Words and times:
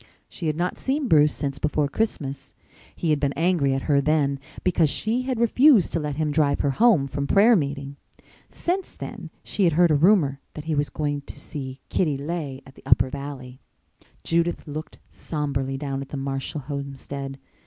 She 0.27 0.47
had 0.47 0.55
not 0.57 0.79
seen 0.79 1.07
Bruce 1.07 1.35
since 1.35 1.59
before 1.59 1.87
Christmas. 1.87 2.55
He 2.95 3.11
had 3.11 3.19
been 3.19 3.33
angry 3.33 3.75
at 3.75 3.83
her 3.83 4.01
then 4.01 4.39
because 4.63 4.89
she 4.89 5.21
had 5.21 5.39
refused 5.39 5.93
to 5.93 5.99
let 5.99 6.15
him 6.15 6.31
drive 6.31 6.61
her 6.61 6.71
home 6.71 7.05
from 7.05 7.27
prayer 7.27 7.55
meeting. 7.55 7.97
Since 8.49 8.95
then 8.95 9.29
she 9.43 9.65
had 9.65 9.73
heard 9.73 9.91
a 9.91 9.93
rumor 9.93 10.39
that 10.55 10.65
he 10.65 10.73
was 10.73 10.89
going 10.89 11.21
to 11.27 11.39
see 11.39 11.81
Kitty 11.89 12.17
Leigh 12.17 12.63
at 12.65 12.73
the 12.73 12.81
Upper 12.83 13.11
Valley. 13.11 13.59
Judith 14.23 14.65
looked 14.67 14.97
sombrely 15.11 15.77
down 15.77 16.01
at 16.01 16.09
the 16.09 16.17
Marshall 16.17 16.61
homestead. 16.61 17.37